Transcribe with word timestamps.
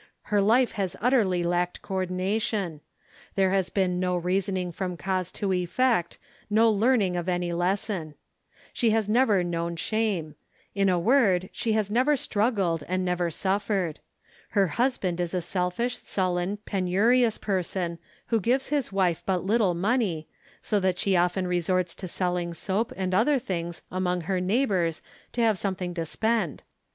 Her 0.33 0.41
life 0.41 0.71
has 0.71 0.95
utterly 0.99 1.43
lacked 1.43 1.83
coordination 1.83 2.81
there 3.35 3.51
has 3.51 3.69
been 3.69 3.99
no 3.99 4.17
reasoning 4.17 4.71
from 4.71 4.97
cause 4.97 5.31
to 5.33 5.53
effect, 5.53 6.17
no 6.49 6.71
learning 6.71 7.15
of 7.15 7.29
any 7.29 7.53
lesson. 7.53 8.15
She 8.73 8.87
66 8.89 8.89
THE 8.89 8.89
KALLIKAK 8.89 8.95
FAMILY 8.95 8.95
has 8.95 9.09
never 9.09 9.43
known 9.43 9.75
shame; 9.75 10.35
in 10.73 10.89
a 10.89 10.97
word, 10.99 11.49
she 11.53 11.73
has 11.73 11.91
never 11.91 12.17
struggled 12.17 12.83
and 12.87 13.05
never 13.05 13.29
suffered. 13.29 13.99
Her 14.57 14.67
husband 14.69 15.19
is 15.19 15.35
a 15.35 15.41
selfish, 15.43 15.97
sullen, 15.99 16.57
penurious 16.65 17.37
person 17.37 17.99
who 18.29 18.39
gives 18.39 18.69
his 18.69 18.91
wife 18.91 19.21
but 19.23 19.45
little 19.45 19.75
money, 19.75 20.27
so 20.63 20.79
that 20.79 20.97
she 20.97 21.15
often 21.15 21.45
resorts 21.45 21.93
to 21.93 22.07
selling 22.07 22.55
soap 22.55 22.91
and 22.97 23.13
other 23.13 23.37
things 23.37 23.83
among 23.91 24.21
her 24.21 24.41
neighbors 24.41 25.03
to 25.33 25.41
have 25.41 25.59
something 25.59 25.93
to 25.93 26.07
spend. 26.07 26.63